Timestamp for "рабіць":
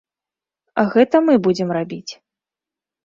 1.81-2.11